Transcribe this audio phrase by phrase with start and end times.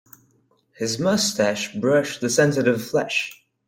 [0.75, 3.39] His moustache brushed the sensitive flesh.